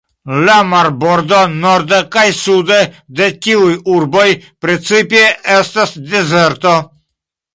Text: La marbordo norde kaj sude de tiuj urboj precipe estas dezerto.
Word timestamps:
La 0.45 0.53
marbordo 0.69 1.41
norde 1.65 1.99
kaj 2.15 2.23
sude 2.37 2.79
de 3.19 3.27
tiuj 3.47 3.69
urboj 3.97 4.25
precipe 4.67 5.21
estas 5.59 5.95
dezerto. 6.15 6.73